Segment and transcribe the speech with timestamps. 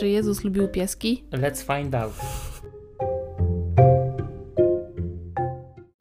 [0.00, 1.24] czy Jezus lubił pieski?
[1.32, 2.12] Let's find out.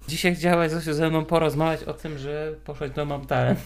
[0.08, 3.60] Dzisiaj chciałaś Zosiu ze mną porozmawiać o tym, że poszłaś do Mam Talent.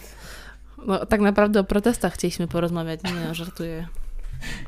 [0.86, 3.88] No, tak naprawdę o protestach chcieliśmy porozmawiać, nie no, żartuję.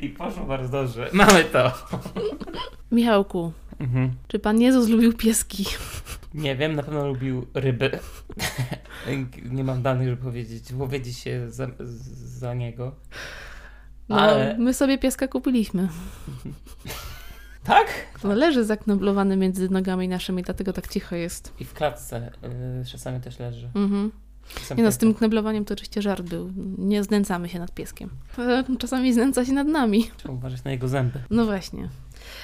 [0.02, 1.09] I poszło bardzo dobrze.
[1.14, 1.72] Mamy to.
[2.91, 4.13] Michałku, Mhm.
[4.27, 5.66] czy Pan Jezus lubił pieski?
[6.34, 8.00] Nie wiem, na pewno lubił ryby.
[9.52, 11.68] Nie mam danych, żeby powiedzieć, powiedzieć się za,
[12.40, 12.95] za niego.
[14.09, 15.88] No, Ale- my sobie pieska kupiliśmy.
[17.64, 17.88] Tak?
[18.23, 21.54] No, leży zaknoblowany między nogami naszymi, dlatego tak cicho jest.
[21.59, 22.31] I w klatce
[22.81, 23.70] y, czasami też leży.
[23.76, 24.12] Mhm.
[24.55, 26.52] Czasami Nie no, z tym kneblowaniem to oczywiście żart był.
[26.78, 28.09] Nie znęcamy się nad pieskiem.
[28.80, 30.12] Czasami znęca się nad nami.
[30.17, 31.20] Trzeba uważać na jego zęby.
[31.30, 31.90] No właśnie.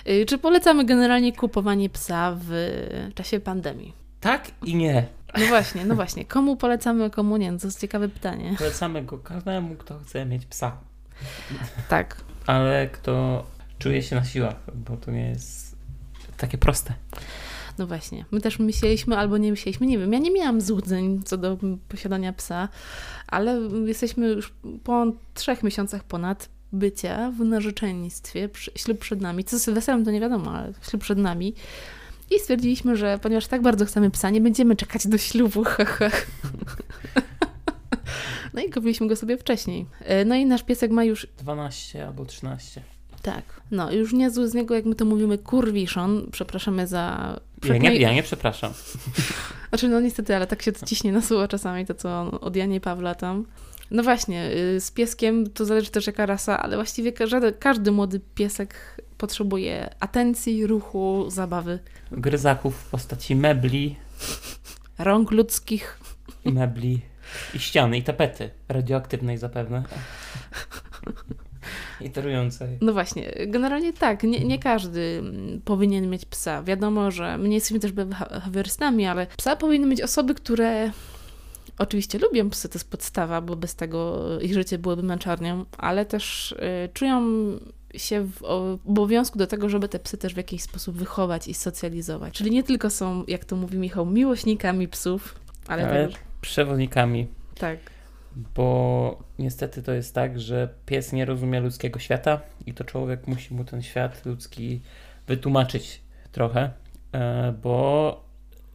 [0.07, 2.51] Y, Czy polecamy generalnie kupowanie psa w
[3.15, 3.93] czasie pandemii?
[4.20, 5.05] Tak i nie.
[5.39, 6.25] No właśnie, no właśnie.
[6.25, 7.51] Komu polecamy, komu nie?
[7.51, 8.55] No To jest ciekawe pytanie.
[8.57, 10.77] Polecamy go każdemu, kto chce mieć psa.
[11.89, 12.17] Tak.
[12.45, 13.45] Ale kto
[13.79, 15.76] czuje się na siłach, bo to nie jest
[16.37, 16.93] takie proste.
[17.77, 18.26] No właśnie.
[18.32, 19.87] My też myśleliśmy albo nie myśleliśmy.
[19.87, 22.70] Nie wiem, ja nie miałam złudzeń co do posiadania psa,
[23.27, 28.49] ale jesteśmy już po trzech miesiącach ponad bycia w narzeczeństwie.
[28.76, 29.43] Ślub przed nami.
[29.43, 31.54] Co z weselem to nie wiadomo, ale ślub przed nami.
[32.32, 35.63] I stwierdziliśmy, że ponieważ tak bardzo chcemy psa, nie będziemy czekać do ślubu.
[38.54, 39.85] No i kupiliśmy go sobie wcześniej.
[39.99, 42.82] E, No i nasz piesek ma już 12 albo 13.
[43.21, 43.62] Tak.
[43.71, 46.27] No, już niezły z niego, jak my to mówimy, kurwiszon.
[46.32, 47.40] Przepraszamy za...
[47.63, 48.74] Ja nie, ja nie przepraszam.
[49.70, 52.82] Znaczy, no niestety, ale tak się to ciśnie na słowo czasami, to co od Janie
[52.82, 53.46] Pawla tam.
[53.91, 58.20] No właśnie, y, z pieskiem to zależy też jaka rasa, ale właściwie każdy, każdy młody
[58.35, 58.76] piesek
[59.18, 61.79] potrzebuje atencji, ruchu, zabawy,
[62.12, 63.96] Gryzaków w postaci mebli,
[65.00, 66.00] rąk ludzkich.
[66.46, 67.02] mebli,
[67.53, 68.50] i ściany, i tapety.
[68.69, 69.84] Radioaktywnej zapewne.
[72.01, 72.78] I torującej.
[72.81, 76.63] No właśnie, generalnie tak, nie, nie każdy mm, powinien mieć psa.
[76.63, 80.91] Wiadomo, że my nie jesteśmy też behawiorystami, ale psa powinny mieć osoby, które
[81.78, 86.51] oczywiście lubią psy, to jest podstawa, bo bez tego ich życie byłoby męczarnią, ale też
[86.51, 87.22] y, czują
[87.95, 92.34] się w obowiązku do tego, żeby te psy też w jakiś sposób wychować i socjalizować.
[92.34, 95.35] Czyli nie tylko są, jak to mówi Michał, miłośnikami psów,
[95.67, 97.79] ale, Ale też, przewodnikami, tak.
[98.56, 103.53] bo niestety to jest tak, że pies nie rozumie ludzkiego świata i to człowiek musi
[103.53, 104.81] mu ten świat ludzki
[105.28, 106.72] wytłumaczyć trochę,
[107.13, 108.25] e, bo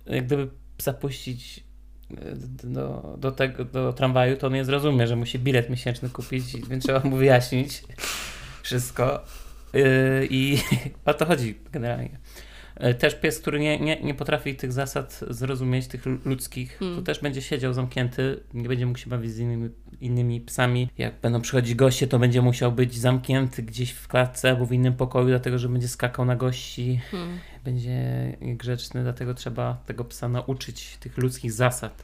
[0.06, 1.64] jak gdyby zapuścić
[2.10, 2.14] e,
[2.64, 6.84] do, do, tego, do tramwaju, to on nie zrozumie, że musi bilet miesięczny kupić, więc
[6.84, 7.82] trzeba mu wyjaśnić
[8.62, 9.24] wszystko.
[9.72, 10.58] Yy, I
[11.04, 12.18] o to chodzi generalnie.
[12.80, 16.96] Yy, Też pies, który nie, nie, nie potrafi tych zasad zrozumieć, tych lu- ludzkich, Mm.
[16.96, 19.70] to też będzie siedział zamknięty, nie będzie mógł się bawić z innymi,
[20.00, 20.88] innymi psami.
[20.98, 24.94] Jak będą przychodzić goście, to będzie musiał być zamknięty gdzieś w klatce albo w innym
[24.94, 27.38] pokoju, dlatego że będzie skakał na gości, Hmm.
[27.64, 28.02] będzie
[28.40, 32.02] grzeczny, dlatego trzeba tego psa nauczyć tych ludzkich zasad,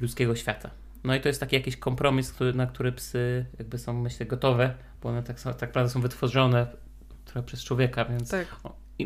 [0.00, 0.70] ludzkiego świata.
[1.04, 4.74] No i to jest taki jakiś kompromis, który, na który psy jakby są, myślę, gotowe,
[5.02, 6.66] bo one tak, tak naprawdę są wytworzone
[7.24, 8.46] trochę przez człowieka, więc Tak.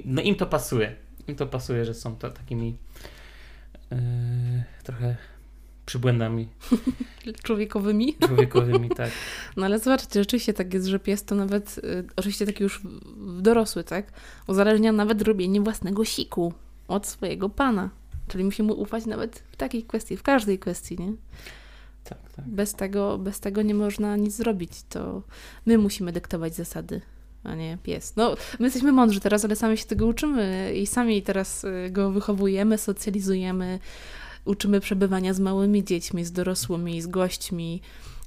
[0.04, 0.96] No im to pasuje.
[1.28, 2.76] Im to pasuje, że są to takimi
[3.90, 3.98] yy,
[4.82, 5.16] trochę
[5.86, 6.48] przybłędami
[7.44, 8.14] Człowiekowymi.
[8.26, 9.10] człowiekowymi, tak.
[9.56, 12.80] No ale zobaczcie, rzeczywiście tak jest, że pies to nawet, y, oczywiście taki już
[13.38, 14.12] dorosły, tak?
[14.46, 16.52] Uzależnia nawet robienie własnego siku
[16.88, 17.90] od swojego pana.
[18.28, 21.12] Czyli musimy ufać nawet w takiej kwestii, w każdej kwestii, nie?
[22.04, 22.48] tak, tak.
[22.48, 24.82] Bez tego, bez tego nie można nic zrobić.
[24.88, 25.22] To
[25.66, 27.00] my musimy dyktować zasady,
[27.46, 28.16] a nie pies.
[28.16, 32.10] No, my jesteśmy mądrzy teraz, ale sami się tego uczymy i sami teraz y, go
[32.10, 33.78] wychowujemy, socjalizujemy,
[34.44, 37.80] uczymy przebywania z małymi dziećmi, z dorosłymi, z gośćmi,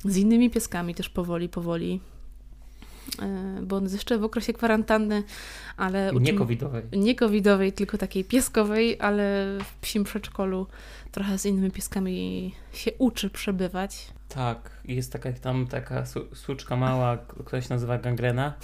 [0.05, 1.99] z innymi pieskami też powoli, powoli.
[3.21, 5.23] E, Bo on jeszcze w okresie kwarantanny,
[5.77, 6.83] ale Nie covidowej.
[6.91, 10.67] nie covidowej, tylko takiej pieskowej, ale w psim przedszkolu
[11.11, 14.07] trochę z innymi pieskami się uczy przebywać.
[14.29, 18.53] Tak, jest taka tam taka su- suczka mała, k- która się nazywa gangrena.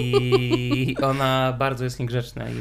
[0.00, 2.48] I ona bardzo jest niegrzeczna.
[2.50, 2.54] I,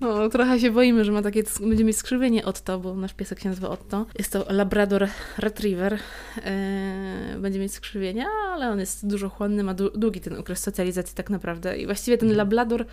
[0.00, 3.48] No, trochę się boimy, że ma takie, będzie mieć skrzywienie Otto, bo nasz piesek się
[3.48, 4.06] nazywa Otto.
[4.18, 5.98] Jest to Labrador Retriever.
[6.44, 11.16] Eee, będzie mieć skrzywienie, ale on jest dużo chłonny, ma dłu- długi ten okres socjalizacji
[11.16, 11.76] tak naprawdę.
[11.78, 12.84] I właściwie ten Labrador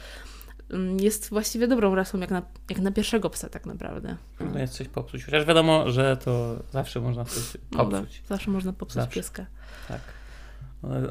[0.72, 4.16] mm, jest właściwie dobrą rasą, jak na, jak na pierwszego psa tak naprawdę.
[4.38, 5.26] trudno jest coś popsuć.
[5.26, 8.22] Chociaż wiadomo, że to zawsze można coś No, popsuć.
[8.28, 9.16] zawsze można popsuć Zawsze.
[9.20, 9.46] pieska.
[9.88, 10.02] Tak.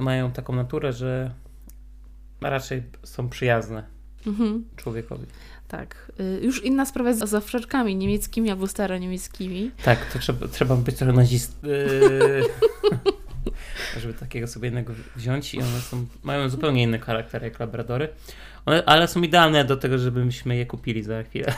[0.01, 1.31] Mają taką naturę, że
[2.41, 3.85] raczej są przyjazne
[4.27, 4.65] Mhm.
[4.77, 5.27] człowiekowi.
[5.69, 6.13] Tak.
[6.21, 9.71] Y, Już inna sprawa jest z owczarkami niemieckimi albo staro-niemieckimi.
[9.85, 11.59] Tak, to trzeba, trzeba być trochę nazist...
[11.63, 12.43] Yy...
[14.01, 18.09] żeby tak takiego sobie innego wziąć i one są, mają zupełnie inny charakter jak labradory.
[18.67, 21.55] One, ale są idealne do tego, żebyśmy je kupili za chwilę.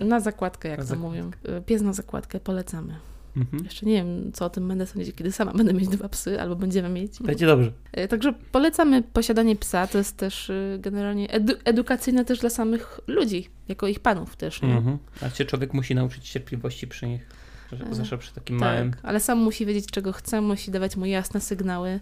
[0.00, 1.08] Na zakładkę, jak Na to zakładkę.
[1.22, 1.30] mówią.
[1.66, 2.94] Pies na zakładkę polecamy.
[3.36, 3.64] Mhm.
[3.64, 6.56] Jeszcze nie wiem, co o tym będę sądzić, kiedy sama będę mieć dwa psy, albo
[6.56, 7.18] będziemy mieć.
[7.22, 7.72] Będzie dobrze.
[7.92, 9.86] E, Także polecamy posiadanie psa.
[9.86, 14.62] To jest też y, generalnie edu- edukacyjne też dla samych ludzi, jako ich panów też.
[14.62, 14.98] Mhm.
[15.22, 17.26] A się człowiek musi nauczyć cierpliwości przy nich.
[17.72, 18.90] E, Zwłaszcza przy takim małym.
[18.90, 22.00] Tak, ale sam musi wiedzieć, czego chce, musi dawać mu jasne sygnały.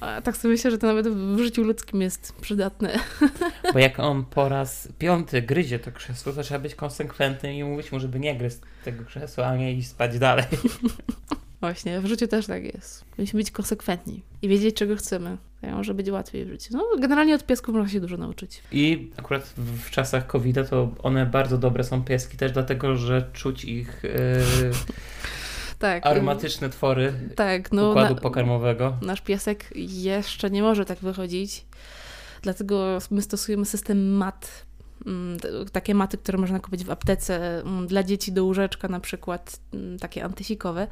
[0.00, 2.98] A tak sobie myślę, że to nawet w życiu ludzkim jest przydatne.
[3.72, 7.92] Bo jak on po raz piąty gryzie to krzesło, to trzeba być konsekwentnym i mówić
[7.92, 10.46] mu, żeby nie gryzł tego krzesła, a nie iść spać dalej.
[11.60, 13.04] Właśnie, w życiu też tak jest.
[13.18, 15.36] Musimy być konsekwentni i wiedzieć, czego chcemy.
[15.60, 16.68] To może być łatwiej w życiu.
[16.72, 18.62] No, generalnie od piesków można się dużo nauczyć.
[18.72, 23.64] I akurat w czasach covid to one bardzo dobre są pieski też dlatego, że czuć
[23.64, 24.10] ich yy,
[25.80, 26.06] Tak.
[26.06, 27.90] aromatyczne twory Tak, no.
[27.90, 28.96] układu na- pokarmowego.
[29.02, 31.66] Nasz piesek jeszcze nie może tak wychodzić,
[32.42, 34.66] dlatego my stosujemy system mat.
[35.06, 35.38] Mm,
[35.72, 39.98] Takie maty, które można kupić w aptece mm, dla dzieci do łóżeczka, na przykład mm,
[39.98, 40.86] takie antysikowe.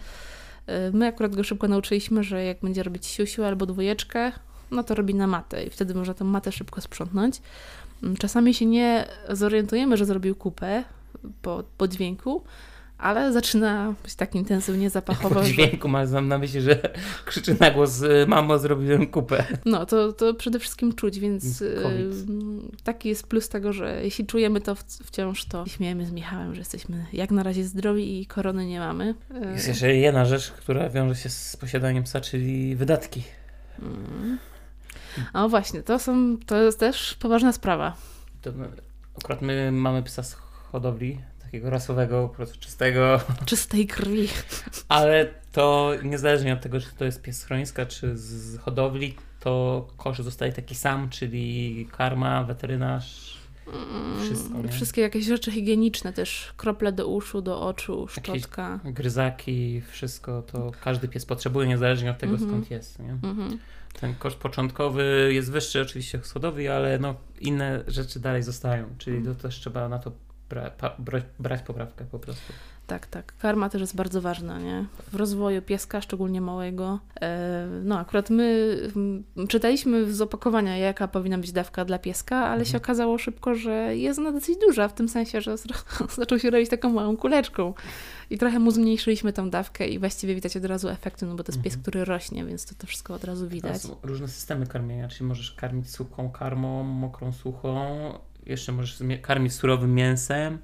[0.69, 4.33] Y, My akurat go szybko nauczyliśmy, że jak będzie robić siusiu albo dwójeczkę,
[4.71, 7.43] no to robi na matę i wtedy można tę matę szybko sprzątnąć.
[8.19, 10.85] Czasami się nie zorientujemy, że zrobił kupę
[11.43, 12.45] po, po dźwięku,
[12.99, 16.81] ale zaczyna być tak intensywnie zapachowo, Po dźwięku masz na myśli, że
[17.25, 19.45] krzyczy na głos y, mamo zrobiłem kupę.
[19.65, 22.31] No, to, to przede wszystkim czuć, więc COVID.
[22.77, 24.75] y, taki jest plus tego, że jeśli czujemy to
[25.05, 29.15] wciąż, to śmiejemy z Michałem, że jesteśmy jak na razie zdrowi i korony nie mamy.
[29.45, 33.23] Y, Jest jeszcze jedna rzecz, która wiąże się z posiadaniem psa, czyli wydatki.
[33.83, 34.39] mm.
[35.33, 37.97] A właśnie, to, są, to jest też poważna sprawa.
[38.43, 38.51] To,
[39.19, 40.33] akurat my mamy psa z
[40.73, 44.29] hodowli, takiego rasowego, po prostu czystego, Czystej krwi.
[44.89, 50.21] ale to niezależnie od tego, czy to jest pies schroniska, czy z hodowli, to koszt
[50.23, 53.39] zostaje taki sam, czyli karma, weterynarz,
[53.75, 54.69] Mm, Wszystko, nie?
[54.69, 58.81] Wszystkie jakieś rzeczy higieniczne też, krople do uszu, do oczu, Jakieś- szczotka.
[58.85, 62.51] gryzaki, wszystko to każdy pies potrzebuje, niezależnie od tego, Mhm.
[62.51, 62.99] skąd jest.
[62.99, 63.11] Nie?
[63.13, 63.59] Mhm.
[64.01, 69.25] Ten koszt początkowy jest wyższy oczywiście z hodowli, ale no, inne rzeczy dalej zostają, czyli
[69.25, 70.13] to też trzeba na to
[70.51, 72.53] bra- pa- bra- brać poprawkę po prostu.
[72.87, 73.33] Tak, tak.
[73.39, 74.85] Karma też jest bardzo ważna, nie?
[75.13, 76.99] W rozwoju pieska, szczególnie małego.
[77.21, 82.47] E, no, akurat my mm, czytaliśmy z opakowania, jaka powinna być dawka dla pieska, ale
[82.61, 82.65] Mhm.
[82.67, 85.55] się okazało szybko, że jest ona dosyć duża, w tym sensie, że
[86.19, 87.75] zaczął się robić taką małą kuleczką.
[88.31, 91.53] I trochę mu zmniejszyliśmy tą dawkę i właściwie widać od razu efekty, no bo to
[91.53, 91.83] jest pies, Mhm.
[91.83, 93.83] który rośnie, więc to, to wszystko od razu widać.
[93.83, 97.89] są różne systemy karmienia, czyli możesz karmić suchą karmą, mokrą suchą,
[98.49, 100.59] jeszcze możesz karmić surowym mięsem.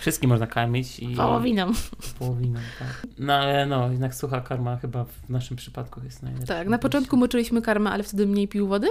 [0.00, 1.72] Wszystkim można karmić i Wołowiną.
[2.18, 3.06] połowiną, tak.
[3.18, 6.54] No ale no, jednak sucha karma chyba w naszym przypadku jest najlepsza.
[6.54, 8.88] Tak, na początku moczyliśmy karmę, ale wtedy mniej pił wody,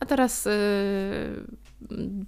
[0.00, 0.52] a teraz yy,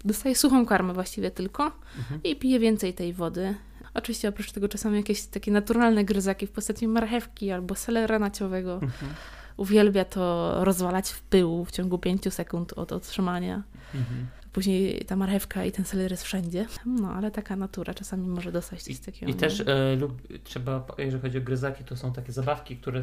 [0.05, 1.73] dostaje suchą karmę właściwie tylko.
[1.99, 2.21] Mhm.
[2.25, 3.55] i pije więcej tej wody.
[3.95, 8.75] Oczywiście oprócz tego czasami jakieś takie naturalne gryzaki w postaci marchewki albo selera naciowego.
[8.75, 9.13] Mhm.
[9.57, 13.63] Uwielbia to rozwalać w pył w ciągu 5 sekund od otrzymania.
[13.95, 14.27] Mhm.
[14.53, 16.67] Później ta marchewka i ten seler jest wszędzie.
[16.87, 19.33] No, ale taka natura czasami może dostać coś takiego.
[19.33, 23.03] I też e, lub, trzeba, jeżeli chodzi o gryzaki, to są takie zabawki, które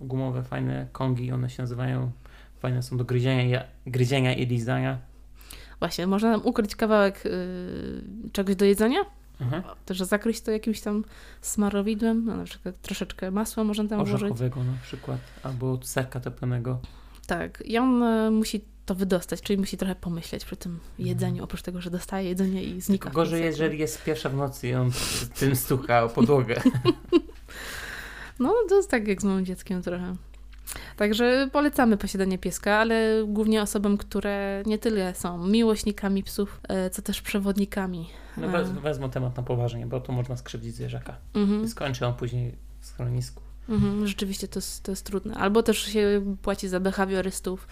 [0.00, 2.10] gumowe, fajne kongi, one się nazywają,
[2.58, 4.98] fajne są do gryzienia, gryzienia i lizania.
[5.78, 9.00] Właśnie, można tam ukryć kawałek y, czegoś do jedzenia,
[9.40, 9.62] Mhm.
[9.86, 11.04] też zakryć to jakimś tam
[11.40, 14.14] smarowidłem, no, na przykład troszeczkę masła można tam włożyć.
[14.14, 16.80] Orzechowego na przykład, albo serka topionego.
[17.26, 18.60] Tak, i on e, musi
[18.90, 21.44] to wydostać, czyli musi trochę pomyśleć przy tym jedzeniu, Mhm.
[21.44, 23.10] oprócz tego, że dostaje jedzenie i znika.
[23.10, 24.90] w Gorzej, jeżeli jest pierwsza w nocy i on
[25.38, 26.60] tym stuka o podłogę.
[28.38, 30.16] No, to jest tak jak z małym dzieckiem trochę.
[30.96, 37.02] Także polecamy posiadanie pieska, ale głównie osobom, które nie tyle są miłośnikami psów, e, co
[37.02, 38.08] też przewodnikami.
[38.36, 41.16] No, wez, wezmą temat na poważnie, bo to można skrzywdzić zwierzaka.
[41.34, 43.42] Mhm, skończy on później w schronisku.
[43.70, 45.34] Mhm, rzeczywiście to jest, to jest trudne.
[45.34, 47.68] Albo też się płaci za behawiorystów,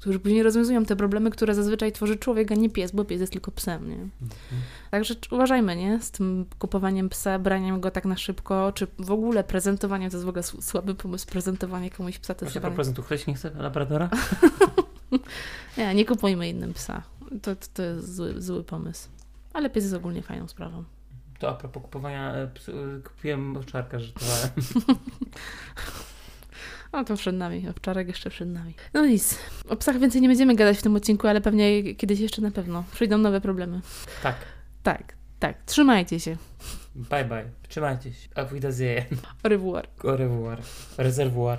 [0.00, 3.32] którzy później rozwiązują te problemy, które zazwyczaj tworzy człowiek, a nie pies, bo pies jest
[3.32, 3.96] tylko psem, nie?
[3.96, 4.62] Mhm.
[4.90, 6.02] Także uważajmy, nie?
[6.02, 10.26] Z tym kupowaniem psa, braniem go tak na szybko, czy w ogóle prezentowaniem, to jest
[10.26, 12.34] w ogóle słaby pomysł, prezentowanie komuś psa.
[12.34, 12.70] To jest chyba...
[12.70, 14.10] prezentu ktoś nie chce Labradora?
[15.78, 17.02] Nie, nie kupujmy innym psa.
[17.42, 19.08] To, to, to jest zły, zły pomysł.
[19.52, 20.84] Ale pies jest ogólnie fajną sprawą.
[21.42, 22.48] To a propos kupowania, e, e,
[23.04, 24.50] kupiłem owczarka, żartowałem.
[26.92, 28.74] No to przed nami, owczarek jeszcze przed nami.
[28.94, 32.42] No nic, o psach więcej nie będziemy gadać w tym odcinku, ale pewnie kiedyś jeszcze
[32.42, 33.80] na pewno przyjdą nowe problemy.
[34.22, 34.36] Tak,
[34.82, 36.36] Tak, tak, trzymajcie się.
[36.94, 38.28] bye bye, trzymajcie się.
[38.34, 39.04] Auf Wiedersehen.
[39.42, 39.88] Au revoir.
[40.04, 40.58] Au revoir.
[40.98, 41.58] Rezerwuar.